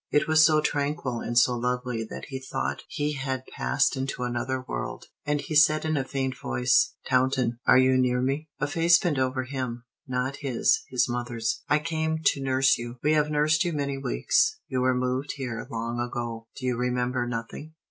It 0.09 0.27
was 0.27 0.43
so 0.43 0.61
tranquil 0.61 1.19
and 1.19 1.37
so 1.37 1.55
lovely 1.55 2.03
that 2.05 2.25
he 2.29 2.39
thought 2.39 2.81
he 2.87 3.11
had 3.13 3.45
passed 3.55 3.95
into 3.95 4.23
another 4.23 4.65
world. 4.67 5.05
And 5.27 5.39
he 5.39 5.53
said 5.53 5.85
in 5.85 5.95
a 5.95 6.03
faint 6.03 6.35
voice, 6.35 6.95
"Taunton, 7.07 7.59
are 7.67 7.77
you 7.77 7.95
near 7.99 8.19
me?" 8.19 8.49
A 8.59 8.65
face 8.65 8.97
bent 8.97 9.19
over 9.19 9.43
him. 9.43 9.83
Not 10.07 10.37
his, 10.37 10.79
his 10.89 11.07
mother's. 11.07 11.61
"I 11.69 11.77
came 11.77 12.17
to 12.23 12.41
nurse 12.41 12.79
you. 12.79 12.97
We 13.03 13.13
have 13.13 13.29
nursed 13.29 13.63
you 13.63 13.73
many 13.73 13.99
weeks. 13.99 14.57
You 14.67 14.81
were 14.81 14.95
moved 14.95 15.33
here 15.33 15.67
long 15.69 15.99
ago. 15.99 16.47
Do 16.57 16.65
you 16.65 16.77
remember 16.77 17.27
nothing?" 17.27 17.75